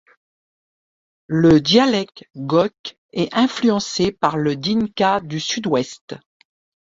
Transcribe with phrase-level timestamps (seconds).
[1.27, 6.15] Le dialecte gok est influencé par le dinka du Sud-Ouest.